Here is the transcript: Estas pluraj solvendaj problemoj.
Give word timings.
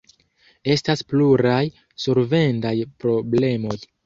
Estas 0.75 1.03
pluraj 1.13 1.61
solvendaj 2.07 2.73
problemoj. 3.05 3.79